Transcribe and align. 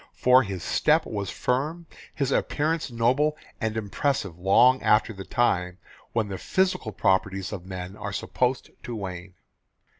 For 0.13 0.41
his 0.41 0.63
step 0.63 1.05
was 1.05 1.29
firm, 1.29 1.85
his 2.15 2.31
appearance 2.31 2.89
noble 2.89 3.37
and 3.59 3.77
impressive 3.77 4.35
long 4.35 4.81
after 4.81 5.13
the 5.13 5.25
time 5.25 5.77
when 6.11 6.27
the 6.27 6.39
physical 6.39 6.91
properties 6.91 7.51
of 7.53 7.67
men 7.67 7.95
are 7.95 8.11
supposed 8.11 8.71
to 8.81 8.95
wane. 8.95 9.35